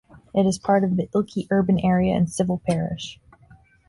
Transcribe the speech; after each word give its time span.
It 0.33 0.47
is 0.47 0.57
part 0.57 0.83
of 0.83 0.95
the 0.97 1.07
Ilkley 1.13 1.45
urban 1.51 1.77
area 1.77 2.15
and 2.15 2.27
civil 2.27 2.59
parish. 2.67 3.19